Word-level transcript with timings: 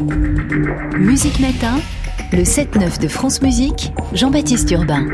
Musique 0.00 1.40
Matin, 1.40 1.80
le 2.32 2.44
7-9 2.44 3.00
de 3.00 3.08
France 3.08 3.42
Musique, 3.42 3.90
Jean-Baptiste 4.12 4.70
Urbain. 4.70 5.04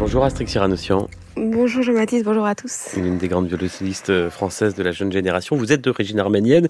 Bonjour 0.00 0.24
Astrid 0.24 0.48
Cyranocian. 0.48 1.08
Bonjour 1.36 1.84
Jean-Baptiste, 1.84 2.24
bonjour 2.24 2.44
à 2.44 2.56
tous. 2.56 2.96
Une 2.96 3.18
des 3.18 3.28
grandes 3.28 3.46
violonistes 3.46 4.30
françaises 4.30 4.74
de 4.74 4.82
la 4.82 4.90
jeune 4.90 5.12
génération. 5.12 5.54
Vous 5.54 5.72
êtes 5.72 5.80
d'origine 5.80 6.18
arménienne. 6.18 6.66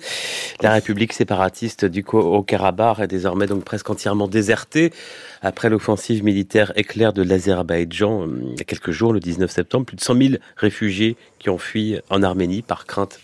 La 0.61 0.73
République 0.73 1.15
séparatiste 1.15 1.87
du 1.87 2.05
Haut-Karabakh 2.13 2.99
est 2.99 3.07
désormais 3.07 3.47
donc 3.47 3.65
presque 3.65 3.89
entièrement 3.89 4.29
désertée 4.29 4.93
après 5.41 5.71
l'offensive 5.71 6.23
militaire 6.23 6.73
éclair 6.77 7.15
de 7.15 7.23
l'Azerbaïdjan 7.23 8.27
euh, 8.27 8.39
il 8.53 8.59
y 8.59 8.61
a 8.61 8.65
quelques 8.65 8.91
jours, 8.91 9.15
le 9.15 9.21
19 9.21 9.51
septembre. 9.51 9.87
Plus 9.87 9.97
de 9.97 10.03
100 10.03 10.15
000 10.15 10.35
réfugiés 10.59 11.17
qui 11.39 11.49
ont 11.49 11.59
fui 11.59 11.97
en 12.11 12.23
Arménie 12.23 12.61
par 12.61 12.85
crainte 12.85 13.19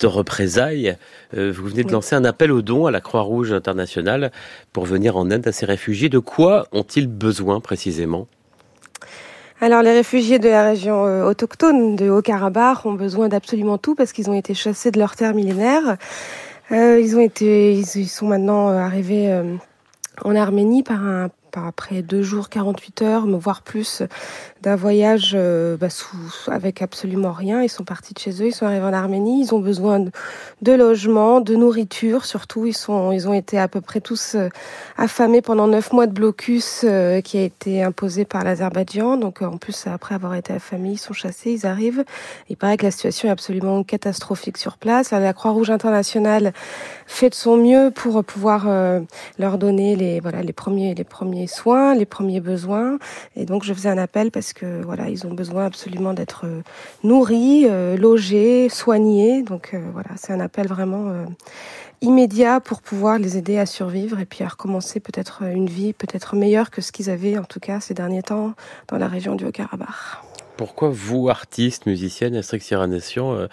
de 0.00 0.06
représailles. 0.06 0.96
Euh, 1.36 1.52
vous 1.54 1.68
venez 1.68 1.84
de 1.84 1.92
lancer 1.92 2.14
un 2.14 2.24
appel 2.24 2.52
aux 2.52 2.62
dons 2.62 2.86
à 2.86 2.90
la 2.90 3.00
Croix-Rouge 3.00 3.52
internationale 3.52 4.32
pour 4.72 4.84
venir 4.84 5.16
en 5.16 5.30
aide 5.30 5.46
à 5.46 5.52
ces 5.52 5.66
réfugiés. 5.66 6.08
De 6.08 6.18
quoi 6.18 6.66
ont-ils 6.72 7.08
besoin 7.08 7.60
précisément? 7.60 8.26
Alors 9.60 9.82
les 9.82 9.92
réfugiés 9.92 10.38
de 10.38 10.48
la 10.48 10.64
région 10.64 11.06
euh, 11.06 11.24
autochtone 11.24 11.96
de 11.96 12.10
Haut-Karabakh 12.10 12.84
ont 12.86 12.94
besoin 12.94 13.28
d'absolument 13.28 13.78
tout 13.78 13.94
parce 13.94 14.12
qu'ils 14.12 14.28
ont 14.28 14.34
été 14.34 14.52
chassés 14.52 14.90
de 14.90 14.98
leurs 14.98 15.16
terres 15.16 15.34
millénaires. 15.34 15.96
Euh, 16.72 17.00
ils 17.00 17.16
ont 17.16 17.20
été, 17.20 17.72
ils, 17.72 18.08
sont 18.08 18.26
maintenant 18.26 18.68
arrivés 18.68 19.42
en 20.22 20.34
Arménie 20.34 20.82
par 20.82 21.02
un 21.04 21.28
après 21.56 22.02
deux 22.02 22.22
jours, 22.22 22.48
48 22.48 23.02
heures, 23.02 23.26
me 23.26 23.36
voir 23.36 23.62
plus 23.62 24.02
d'un 24.64 24.76
voyage 24.76 25.32
euh, 25.34 25.76
bah, 25.76 25.90
sous, 25.90 26.16
avec 26.46 26.80
absolument 26.80 27.32
rien. 27.32 27.62
Ils 27.62 27.68
sont 27.68 27.84
partis 27.84 28.14
de 28.14 28.18
chez 28.18 28.42
eux, 28.42 28.46
ils 28.46 28.54
sont 28.54 28.64
arrivés 28.64 28.84
en 28.84 28.92
Arménie, 28.94 29.42
ils 29.42 29.54
ont 29.54 29.60
besoin 29.60 30.00
de, 30.62 30.72
logement, 30.72 31.40
de 31.40 31.54
nourriture 31.54 32.24
surtout. 32.24 32.66
Ils, 32.66 32.74
sont, 32.74 33.12
ils 33.12 33.28
ont 33.28 33.34
été 33.34 33.58
à 33.58 33.68
peu 33.68 33.82
près 33.82 34.00
tous 34.00 34.34
euh, 34.34 34.48
affamés 34.96 35.42
pendant 35.42 35.66
neuf 35.68 35.92
mois 35.92 36.06
de 36.06 36.12
blocus 36.12 36.80
euh, 36.84 37.20
qui 37.20 37.36
a 37.36 37.42
été 37.42 37.82
imposé 37.82 38.24
par 38.24 38.42
l'Azerbaïdjan. 38.42 39.18
Donc 39.18 39.42
en 39.42 39.58
plus, 39.58 39.86
après 39.86 40.14
avoir 40.14 40.34
été 40.34 40.54
affamés, 40.54 40.92
ils 40.92 40.98
sont 40.98 41.12
chassés, 41.12 41.52
ils 41.52 41.66
arrivent. 41.66 42.04
Il 42.48 42.56
paraît 42.56 42.78
que 42.78 42.84
la 42.84 42.90
situation 42.90 43.28
est 43.28 43.32
absolument 43.32 43.82
catastrophique 43.84 44.56
sur 44.56 44.78
place. 44.78 45.10
La 45.10 45.32
Croix-Rouge 45.34 45.70
internationale 45.70 46.54
fait 47.06 47.28
de 47.28 47.34
son 47.34 47.58
mieux 47.58 47.90
pour 47.94 48.24
pouvoir 48.24 48.66
leur 49.38 49.58
donner 49.58 49.94
les, 49.94 50.20
voilà, 50.20 50.42
les, 50.42 50.52
premiers, 50.52 50.94
les 50.94 51.04
premiers 51.04 51.43
soins, 51.46 51.94
les 51.94 52.06
premiers 52.06 52.40
besoins. 52.40 52.98
Et 53.36 53.44
donc 53.44 53.64
je 53.64 53.72
faisais 53.72 53.88
un 53.88 53.98
appel 53.98 54.30
parce 54.30 54.52
que 54.52 54.82
voilà, 54.82 55.08
ils 55.08 55.26
ont 55.26 55.34
besoin 55.34 55.66
absolument 55.66 56.14
d'être 56.14 56.46
euh, 56.46 56.62
nourris, 57.02 57.66
euh, 57.68 57.96
logés, 57.96 58.68
soignés. 58.68 59.42
Donc 59.42 59.70
euh, 59.74 59.80
voilà, 59.92 60.10
c'est 60.16 60.32
un 60.32 60.40
appel 60.40 60.66
vraiment 60.66 61.12
immédiat 62.00 62.60
pour 62.60 62.82
pouvoir 62.82 63.18
les 63.18 63.36
aider 63.36 63.58
à 63.58 63.66
survivre 63.66 64.20
et 64.20 64.26
puis 64.26 64.44
à 64.44 64.48
recommencer 64.48 65.00
peut-être 65.00 65.42
une 65.42 65.68
vie 65.68 65.92
peut-être 65.92 66.36
meilleure 66.36 66.70
que 66.70 66.82
ce 66.82 66.92
qu'ils 66.92 67.10
avaient 67.10 67.38
en 67.38 67.44
tout 67.44 67.60
cas 67.60 67.80
ces 67.80 67.94
derniers 67.94 68.22
temps 68.22 68.54
dans 68.88 68.98
la 68.98 69.08
région 69.08 69.34
du 69.34 69.44
Haut-Karabakh. 69.46 69.88
Pourquoi 70.56 70.88
vous, 70.90 71.28
artiste, 71.28 71.86
musicienne, 71.86 72.36
Astrid 72.36 72.62
Nation, 72.88 73.48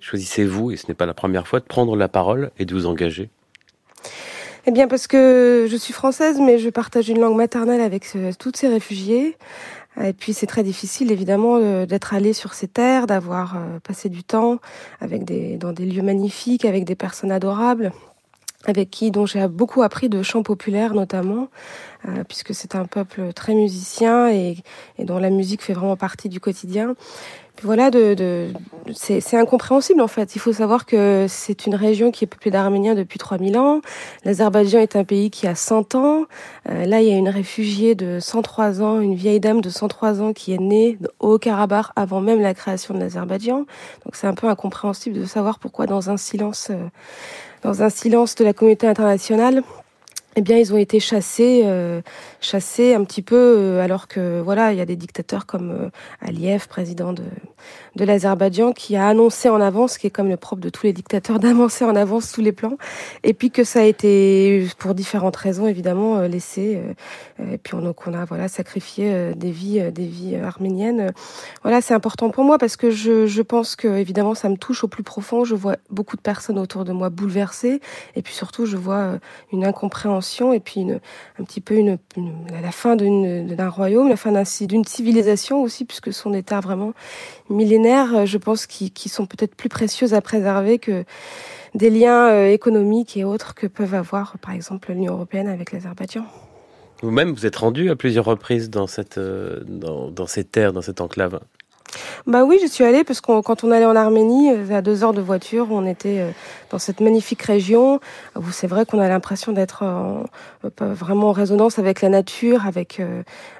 choisissez-vous, 0.00 0.70
et 0.70 0.76
ce 0.78 0.86
n'est 0.88 0.94
pas 0.94 1.04
la 1.04 1.12
première 1.12 1.46
fois, 1.46 1.60
de 1.60 1.66
prendre 1.66 1.94
la 1.94 2.08
parole 2.08 2.52
et 2.58 2.64
de 2.64 2.74
vous 2.74 2.86
engager? 2.86 3.28
Eh 4.68 4.70
bien, 4.70 4.86
parce 4.86 5.06
que 5.06 5.66
je 5.66 5.76
suis 5.78 5.94
française, 5.94 6.38
mais 6.42 6.58
je 6.58 6.68
partage 6.68 7.08
une 7.08 7.20
langue 7.20 7.38
maternelle 7.38 7.80
avec 7.80 8.06
tous 8.38 8.52
ces 8.54 8.68
réfugiés. 8.68 9.38
Et 9.98 10.12
puis 10.12 10.34
c'est 10.34 10.46
très 10.46 10.62
difficile 10.62 11.10
évidemment 11.10 11.56
euh, 11.56 11.86
d'être 11.86 12.12
allé 12.12 12.34
sur 12.34 12.52
ces 12.52 12.68
terres, 12.68 13.06
d'avoir 13.06 13.56
euh, 13.56 13.78
passé 13.82 14.10
du 14.10 14.22
temps 14.24 14.58
avec 15.00 15.24
des, 15.24 15.56
dans 15.56 15.72
des 15.72 15.86
lieux 15.86 16.02
magnifiques, 16.02 16.66
avec 16.66 16.84
des 16.84 16.96
personnes 16.96 17.32
adorables, 17.32 17.92
avec 18.66 18.90
qui 18.90 19.10
dont 19.10 19.24
j'ai 19.24 19.48
beaucoup 19.48 19.80
appris 19.80 20.10
de 20.10 20.22
chants 20.22 20.42
populaires 20.42 20.92
notamment, 20.92 21.48
euh, 22.06 22.22
puisque 22.28 22.54
c'est 22.54 22.74
un 22.74 22.84
peuple 22.84 23.32
très 23.32 23.54
musicien 23.54 24.28
et 24.28 24.58
dont 24.98 25.18
la 25.18 25.30
musique 25.30 25.62
fait 25.62 25.72
vraiment 25.72 25.96
partie 25.96 26.28
du 26.28 26.40
quotidien 26.40 26.94
voilà, 27.62 27.90
de, 27.90 28.48
c'est 28.94 29.36
incompréhensible 29.36 30.00
en 30.00 30.08
fait. 30.08 30.36
Il 30.36 30.38
faut 30.38 30.52
savoir 30.52 30.86
que 30.86 31.26
c'est 31.28 31.66
une 31.66 31.74
région 31.74 32.10
qui 32.10 32.24
est 32.24 32.26
peuplée 32.26 32.50
d'Arméniens 32.50 32.94
depuis 32.94 33.18
3000 33.18 33.58
ans. 33.58 33.80
L'Azerbaïdjan 34.24 34.78
est 34.78 34.96
un 34.96 35.04
pays 35.04 35.30
qui 35.30 35.46
a 35.46 35.54
100 35.54 35.94
ans. 35.94 36.26
Euh, 36.68 36.84
là, 36.84 37.00
il 37.00 37.08
y 37.08 37.12
a 37.12 37.16
une 37.16 37.28
réfugiée 37.28 37.94
de 37.94 38.18
103 38.20 38.82
ans, 38.82 39.00
une 39.00 39.14
vieille 39.14 39.40
dame 39.40 39.60
de 39.60 39.70
103 39.70 40.22
ans 40.22 40.32
qui 40.32 40.52
est 40.52 40.60
née 40.60 40.98
au 41.18 41.38
Karabakh 41.38 41.86
avant 41.96 42.20
même 42.20 42.40
la 42.40 42.54
création 42.54 42.94
de 42.94 43.00
l'Azerbaïdjan. 43.00 43.66
Donc 44.04 44.14
c'est 44.14 44.26
un 44.26 44.34
peu 44.34 44.48
incompréhensible 44.48 45.18
de 45.18 45.24
savoir 45.24 45.58
pourquoi 45.58 45.86
dans 45.86 46.10
un 46.10 46.16
silence, 46.16 46.68
euh, 46.70 46.88
dans 47.62 47.82
un 47.82 47.90
silence 47.90 48.34
de 48.36 48.44
la 48.44 48.52
communauté 48.52 48.86
internationale, 48.86 49.62
eh 50.36 50.40
bien, 50.40 50.58
ils 50.58 50.72
ont 50.72 50.76
été 50.76 51.00
chassés, 51.00 51.62
euh, 51.64 52.00
chassés 52.40 52.94
un 52.94 53.02
petit 53.04 53.22
peu, 53.22 53.34
euh, 53.36 53.82
alors 53.82 54.08
que 54.08 54.40
voilà, 54.40 54.72
il 54.72 54.78
y 54.78 54.80
a 54.80 54.84
des 54.84 54.94
dictateurs 54.94 55.46
comme 55.46 55.70
euh, 55.70 55.90
Aliyev, 56.20 56.68
président 56.68 57.12
de, 57.12 57.24
de 57.96 58.04
l'Azerbaïdjan, 58.04 58.72
qui 58.72 58.94
a 58.94 59.08
annoncé 59.08 59.48
en 59.48 59.60
avance, 59.60 59.98
qui 59.98 60.06
est 60.06 60.10
comme 60.10 60.28
le 60.28 60.36
propre 60.36 60.62
de 60.62 60.68
tous 60.68 60.84
les 60.84 60.92
dictateurs, 60.92 61.38
d'avancer 61.40 61.84
en 61.84 61.96
avance 61.96 62.30
tous 62.30 62.42
les 62.42 62.52
plans, 62.52 62.76
et 63.24 63.32
puis 63.34 63.50
que 63.50 63.64
ça 63.64 63.80
a 63.80 63.84
été, 63.84 64.68
pour 64.78 64.94
différentes 64.94 65.34
raisons 65.34 65.66
évidemment, 65.66 66.20
laissé. 66.20 66.80
et 67.40 67.58
puis 67.58 67.74
on, 67.74 67.80
donc 67.80 68.06
on 68.06 68.14
a 68.14 68.24
voilà 68.24 68.48
sacrifié 68.48 69.32
des 69.34 69.50
vies, 69.50 69.90
des 69.90 70.06
vies 70.06 70.36
arméniennes. 70.36 71.12
Voilà, 71.62 71.80
c'est 71.80 71.94
important 71.94 72.30
pour 72.30 72.44
moi 72.44 72.58
parce 72.58 72.76
que 72.76 72.90
je, 72.90 73.26
je 73.26 73.42
pense 73.42 73.76
que 73.76 73.88
évidemment 73.88 74.34
ça 74.34 74.48
me 74.48 74.56
touche 74.56 74.84
au 74.84 74.88
plus 74.88 75.02
profond. 75.02 75.44
Je 75.44 75.54
vois 75.54 75.76
beaucoup 75.90 76.16
de 76.16 76.22
personnes 76.22 76.58
autour 76.58 76.84
de 76.84 76.92
moi 76.92 77.08
bouleversées, 77.08 77.80
et 78.14 78.22
puis 78.22 78.34
surtout 78.34 78.66
je 78.66 78.76
vois 78.76 79.18
une 79.52 79.64
incompréhension 79.64 80.17
et 80.52 80.60
puis 80.60 80.86
un 81.38 81.44
petit 81.44 81.60
peu 81.60 81.82
la 81.82 82.70
fin 82.72 82.96
d'un 82.96 83.68
royaume, 83.68 84.08
la 84.08 84.16
fin 84.16 84.32
d'une 84.60 84.84
civilisation 84.84 85.62
aussi, 85.62 85.84
puisque 85.84 86.12
ce 86.12 86.20
sont 86.20 86.30
des 86.30 86.42
terres 86.42 86.60
vraiment 86.60 86.92
millénaires, 87.50 88.14
euh, 88.14 88.26
je 88.26 88.38
pense, 88.38 88.66
qui, 88.66 89.08
sont 89.08 89.26
peut-être 89.26 89.54
plus 89.54 89.68
précieuses 89.68 90.14
à 90.14 90.20
préserver 90.20 90.78
que 90.78 91.04
des 91.74 91.90
liens 91.90 92.28
euh, 92.28 92.52
économiques 92.52 93.16
et 93.16 93.24
autres 93.24 93.54
que 93.54 93.66
peuvent 93.66 93.94
avoir, 93.94 94.36
par 94.38 94.54
exemple, 94.54 94.92
l'Union 94.92 95.14
européenne 95.14 95.48
avec 95.48 95.72
l'Azerbaïdjan. 95.72 96.24
Vous-même, 97.02 97.32
vous 97.32 97.46
êtes 97.46 97.56
rendu 97.56 97.90
à 97.90 97.96
plusieurs 97.96 98.24
reprises 98.24 98.70
dans, 98.70 98.86
euh, 99.18 99.60
ces 100.26 100.44
terres, 100.44 100.72
dans 100.72 100.82
cette 100.82 101.00
enclave 101.00 101.40
bah 102.26 102.44
oui, 102.44 102.58
je 102.62 102.66
suis 102.66 102.84
allée 102.84 103.04
parce 103.04 103.20
que 103.20 103.40
quand 103.40 103.64
on 103.64 103.70
allait 103.70 103.86
en 103.86 103.96
Arménie, 103.96 104.50
euh, 104.52 104.76
à 104.76 104.82
deux 104.82 105.04
heures 105.04 105.12
de 105.12 105.20
voiture, 105.20 105.68
on 105.70 105.86
était 105.86 106.20
euh, 106.20 106.30
dans 106.70 106.78
cette 106.78 107.00
magnifique 107.00 107.42
région. 107.42 108.00
Où 108.36 108.50
c'est 108.50 108.66
vrai 108.66 108.84
qu'on 108.86 109.00
a 109.00 109.08
l'impression 109.08 109.52
d'être 109.52 109.84
vraiment 110.80 111.28
en 111.28 111.32
résonance 111.32 111.78
avec 111.78 112.02
la 112.02 112.08
nature, 112.08 112.66
avec 112.66 113.00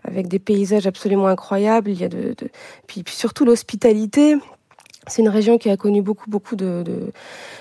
avec 0.04 0.28
des 0.28 0.38
paysages 0.38 0.86
absolument 0.86 1.26
incroyables. 1.26 1.90
Il 1.90 2.00
y 2.00 2.04
a 2.04 2.08
de, 2.08 2.34
de... 2.36 2.48
Puis, 2.86 3.02
puis 3.02 3.14
surtout 3.14 3.44
l'hospitalité. 3.44 4.36
C'est 5.10 5.22
une 5.22 5.30
région 5.30 5.56
qui 5.56 5.70
a 5.70 5.76
connu 5.78 6.02
beaucoup, 6.02 6.28
beaucoup 6.28 6.54
de, 6.54 6.82
de 6.84 7.12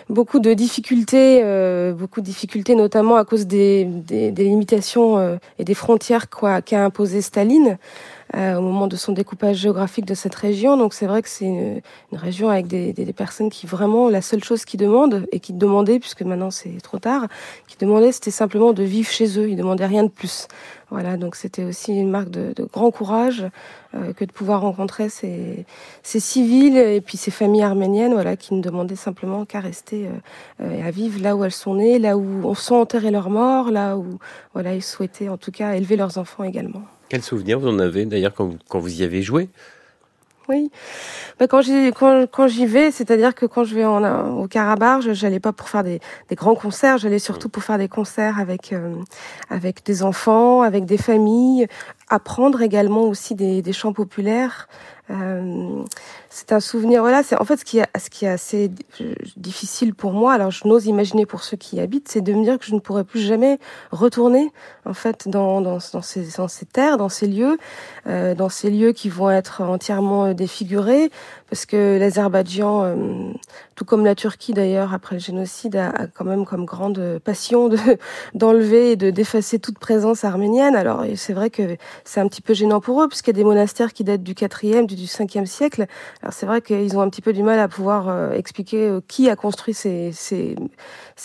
beaucoup 0.10 0.40
de 0.40 0.54
difficultés, 0.54 1.40
euh, 1.44 1.94
beaucoup 1.94 2.20
de 2.20 2.26
difficultés 2.26 2.76
notamment 2.76 3.16
à 3.16 3.24
cause 3.24 3.48
des, 3.48 3.86
des, 3.86 4.32
des 4.32 4.44
limitations 4.44 5.18
euh, 5.18 5.38
et 5.58 5.64
des 5.64 5.74
frontières 5.74 6.26
qu'a 6.30 6.84
imposé 6.84 7.22
Staline. 7.22 7.78
euh, 8.27 8.27
au 8.34 8.62
moment 8.62 8.88
de 8.88 8.96
son 8.96 9.14
découpage 9.14 9.58
géographique 9.58 10.06
de 10.06 10.14
cette 10.14 10.36
région. 10.36 10.78
Donc 10.78 10.94
c'est 10.94 11.08
vrai 11.08 11.22
que 11.22 11.30
c'est 11.30 11.46
une, 11.46 11.82
une, 12.12 12.18
région 12.18 12.50
avec 12.50 12.68
des, 12.68 12.94
des, 12.94 13.14
personnes 13.14 13.50
qui 13.50 13.66
vraiment 13.66 14.10
la 14.10 14.22
seule 14.22 14.44
chose 14.44 14.66
qu'ils 14.66 14.80
demandent 14.80 15.28
et 15.32 15.40
qui 15.40 15.54
demandaient, 15.54 16.00
puisque 16.00 16.22
maintenant 16.24 16.52
c'est 16.52 16.82
trop 16.82 17.00
tard, 17.00 17.28
qui 17.68 17.78
demandaient 17.78 18.12
c'était 18.12 18.32
simplement 18.32 18.74
de 18.74 18.84
vivre 18.84 19.10
chez 19.10 19.40
eux. 19.40 19.50
Ils 19.50 19.56
demandaient 19.56 19.86
rien 19.86 20.04
de 20.04 20.10
plus. 20.10 20.48
Voilà, 20.90 21.18
donc 21.18 21.36
c'était 21.36 21.66
aussi 21.66 21.92
une 21.92 22.10
marque 22.10 22.30
de, 22.30 22.54
de 22.56 22.64
grand 22.64 22.92
courage 22.92 23.46
euh, 23.94 24.14
que 24.14 24.24
de 24.24 24.32
pouvoir 24.32 24.62
rencontrer 24.62 25.10
ces, 25.10 25.66
ces, 26.02 26.22
civils 26.22 26.78
et 26.78 27.02
puis 27.02 27.18
ces 27.18 27.30
familles 27.30 27.64
arméniennes, 27.64 28.14
voilà, 28.14 28.38
qui 28.38 28.54
ne 28.54 28.62
demandaient 28.62 28.96
simplement 28.96 29.44
qu'à 29.44 29.60
rester 29.60 30.08
euh, 30.62 30.72
et 30.72 30.82
à 30.82 30.92
vivre 30.92 31.22
là 31.22 31.36
où 31.36 31.44
elles 31.44 31.52
sont 31.52 31.76
nées, 31.76 32.00
là 32.00 32.18
où 32.18 32.42
on 32.46 32.56
sent 32.56 32.74
enterrer 32.74 33.12
leurs 33.12 33.30
morts, 33.30 33.70
là 33.70 33.98
où 33.98 34.18
voilà 34.54 34.76
ils 34.76 34.84
souhaitaient 34.84 35.28
en 35.28 35.38
tout 35.38 35.52
cas 35.52 35.74
élever 35.74 35.98
leurs 35.98 36.18
enfants 36.18 36.46
également. 36.46 36.84
Quel 37.10 37.22
souvenir 37.22 37.60
vous 37.60 37.68
en 37.68 37.80
avez 37.80 38.06
d'ailleurs 38.06 38.34
quand 38.34 38.52
quand 38.68 38.80
vous 38.80 39.02
y 39.02 39.04
avez 39.04 39.22
joué? 39.22 39.50
Oui. 40.50 40.72
Bah, 41.40 41.48
quand 41.48 41.62
j'y 42.48 42.66
vais, 42.66 42.92
c'est-à-dire 42.92 43.36
que 43.36 43.46
quand 43.46 43.66
je 43.66 43.76
vais 43.76 43.84
en, 43.84 44.38
au 44.38 44.48
Karabakh, 44.48 45.02
je 45.02 45.14
j'allais 45.14 45.42
pas 45.42 45.52
pour 45.52 45.68
faire 45.68 45.84
des, 45.84 46.00
des 46.30 46.36
grands 46.36 46.56
concerts, 46.56 46.98
j'allais 46.98 47.20
surtout 47.20 47.50
pour 47.50 47.64
faire 47.64 47.78
des 47.78 47.90
concerts 47.90 48.40
avec 48.40 48.72
euh, 48.72 48.96
avec 49.50 49.86
des 49.86 50.04
enfants, 50.04 50.62
avec 50.62 50.86
des 50.86 50.98
familles, 50.98 51.68
apprendre 52.10 52.62
également 52.62 53.04
aussi 53.04 53.36
des, 53.36 53.62
des 53.62 53.74
chants 53.74 53.94
populaires. 53.94 54.68
Euh, 55.10 55.84
c'est 56.30 56.52
un 56.52 56.60
souvenir. 56.60 57.02
Voilà, 57.02 57.24
c'est 57.24 57.40
en 57.40 57.46
fait 57.46 57.58
ce 57.58 57.66
qui 57.66 57.80
est 57.80 57.88
ce 57.98 58.10
qui 58.10 58.26
est 58.26 58.30
assez 58.30 58.70
difficile 59.38 59.96
pour 59.96 60.12
moi. 60.12 60.34
Alors 60.34 60.52
je 60.52 60.68
n'ose 60.68 60.86
imaginer 60.86 61.26
pour 61.26 61.44
ceux 61.44 61.56
qui 61.56 61.78
y 61.78 61.80
habitent, 61.80 62.10
c'est 62.10 62.20
de 62.22 62.34
me 62.34 62.44
dire 62.44 62.60
que 62.60 62.66
je 62.66 62.76
ne 62.76 62.80
pourrai 62.80 63.06
plus 63.06 63.22
jamais 63.22 63.58
retourner 63.92 64.52
en 64.86 64.94
fait 64.94 65.30
dans 65.30 65.62
dans, 65.62 65.78
dans 65.94 66.02
ces 66.02 66.28
dans 66.38 66.50
ces 66.50 66.66
terres, 66.66 66.98
dans 66.98 67.08
ces 67.10 67.28
lieux, 67.28 67.58
euh, 68.08 68.36
dans 68.36 68.50
ces 68.50 68.70
lieux 68.70 68.92
qui 68.92 69.08
vont 69.08 69.30
être 69.30 69.62
entièrement 69.62 70.34
défigurés, 70.34 71.10
parce 71.50 71.66
que 71.66 71.98
l'Azerbaïdjan, 71.98 72.84
euh, 72.84 73.32
tout 73.76 73.86
comme 73.86 74.06
la 74.06 74.16
Turquie 74.16 74.54
d'ailleurs 74.54 74.94
après 74.94 75.16
le 75.16 75.22
génocide, 75.22 75.76
a, 75.76 76.08
quand 76.14 76.26
même 76.26 76.46
comme 76.46 76.66
grande 76.66 77.20
passion 77.24 77.70
de 77.70 77.78
d'enlever 78.34 78.92
et 78.92 78.96
de 78.96 79.10
d'effacer 79.10 79.60
toute 79.60 79.80
présence 79.80 80.24
arménienne. 80.24 80.76
Alors 80.76 81.04
c'est 81.16 81.34
vrai 81.34 81.50
que 81.50 81.78
c'est 82.04 82.20
un 82.20 82.28
petit 82.28 82.42
peu 82.42 82.54
gênant 82.54 82.80
pour 82.80 83.02
eux, 83.02 83.08
puisqu'il 83.08 83.30
y 83.30 83.38
a 83.38 83.42
des 83.42 83.44
monastères 83.44 83.94
qui 83.94 84.04
datent 84.04 84.24
du 84.24 84.34
4e, 84.34 84.86
du 84.86 84.96
5e 84.96 85.46
siècle. 85.46 85.86
Alors 86.22 86.34
c'est 86.34 86.46
vrai 86.46 86.62
qu'ils 86.62 86.98
ont 86.98 87.02
un 87.02 87.10
petit 87.10 87.22
peu 87.22 87.34
du 87.34 87.44
mal 87.44 87.60
à 87.60 87.68
pouvoir 87.68 88.10
euh, 88.10 88.32
expliquer 88.32 88.88
euh, 88.88 89.02
qui 89.08 89.30
a 89.30 89.36
construit 89.36 89.74
ces, 89.74 90.12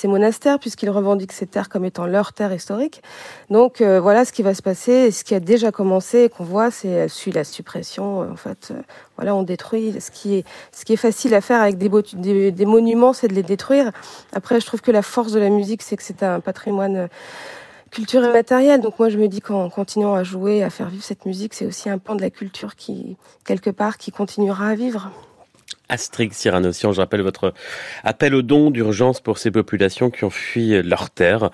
monastères, 0.05 0.59
puisqu'ils 0.59 0.91
revendiquent 0.91 1.33
ces 1.33 1.47
terres 1.47 1.69
comme 1.69 1.85
étant 1.85 2.07
leur 2.07 2.33
terre 2.33 2.53
historique. 2.53 3.03
Donc 3.51 3.81
euh, 3.81 4.01
voilà 4.01 4.25
ce 4.25 4.33
qui 4.33 4.43
va 4.43 4.55
se 4.55 4.63
passer, 4.63 4.93
et 4.93 5.11
ce 5.11 5.25
qui 5.25 5.35
a 5.35 5.41
déjà 5.41 5.73
commencé 5.73 6.25
et 6.25 6.29
qu'on 6.29 6.45
voit, 6.45 6.71
c'est 6.71 7.09
la 7.33 7.45
suppression. 7.45 8.21
en 8.21 8.37
fait, 8.37 8.73
voilà, 9.17 9.35
on 9.35 9.43
détruit. 9.43 9.95
Ce 10.01 10.11
qui 10.11 10.37
est, 10.37 10.45
ce 10.73 10.85
qui 10.85 10.95
est 10.95 10.97
facile 10.97 11.35
à 11.35 11.41
faire 11.41 11.61
avec 11.61 11.79
des, 11.79 11.89
des, 12.15 12.51
des 12.53 12.67
monuments, 12.67 13.13
c'est 13.13 13.29
de 13.29 13.35
les 13.35 13.43
détruire. 13.43 13.91
Après, 14.33 14.61
je 14.61 14.67
trouve 14.67 14.81
que 14.81 14.91
la 14.91 15.03
force 15.03 15.33
de 15.33 15.41
la 15.41 15.51
musique, 15.51 15.83
c'est 15.83 15.97
que 15.97 16.03
c'est 16.03 16.23
un 16.23 16.41
patrimoine 16.41 17.09
culture 17.93 18.25
immatérielle. 18.25 18.81
Donc 18.81 18.99
moi, 18.99 19.09
je 19.09 19.19
me 19.19 19.29
dis 19.29 19.41
qu'en 19.41 19.71
continuant 19.71 20.15
à 20.15 20.25
jouer, 20.25 20.65
à 20.65 20.71
faire 20.71 20.89
vivre 20.89 21.05
cette 21.05 21.27
musique, 21.27 21.55
c'est 21.55 21.67
aussi 21.67 21.89
un 21.89 21.99
pan 21.99 22.17
de 22.17 22.23
la 22.23 22.31
culture 22.31 22.75
qui, 22.75 23.17
quelque 23.45 23.71
part, 23.71 23.99
qui 23.99 24.11
continuera 24.11 24.69
à 24.69 24.75
vivre. 24.75 25.11
Astrid 25.89 26.33
Cyranossian, 26.33 26.93
je 26.93 27.01
rappelle 27.01 27.21
votre 27.21 27.53
appel 28.03 28.35
au 28.35 28.43
don 28.43 28.71
d'urgence 28.71 29.21
pour 29.21 29.39
ces 29.39 29.51
populations 29.51 30.11
qui 30.11 30.25
ont 30.25 30.31
fui 30.31 30.83
leur 30.83 31.11
terre. 31.11 31.51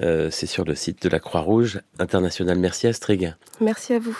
Euh, 0.00 0.30
c'est 0.30 0.46
sur 0.46 0.64
le 0.64 0.74
site 0.74 1.02
de 1.02 1.08
la 1.08 1.20
Croix-Rouge 1.20 1.80
internationale. 1.98 2.58
Merci 2.58 2.86
Astrid. 2.86 3.36
Merci 3.60 3.94
à 3.94 3.98
vous. 3.98 4.16